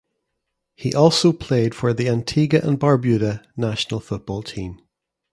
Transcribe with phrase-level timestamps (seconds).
[0.75, 4.81] He also played for the Antigua and Barbuda national football team.